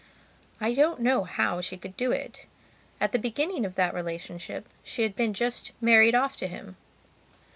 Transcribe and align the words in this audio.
I 0.59 0.73
don't 0.73 0.99
know 0.99 1.25
how 1.25 1.61
she 1.61 1.77
could 1.77 1.95
do 1.95 2.11
it. 2.11 2.47
At 2.99 3.11
the 3.11 3.19
beginning 3.19 3.67
of 3.67 3.75
that 3.75 3.93
relationship 3.93 4.67
she 4.83 5.03
had 5.03 5.15
been 5.15 5.31
just 5.35 5.73
married 5.79 6.15
off 6.15 6.35
to 6.37 6.47
him. 6.47 6.75